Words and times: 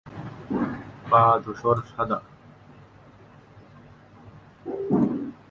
পা 1.09 1.21
ধূসর 1.43 1.77
সাদা। 1.91 2.19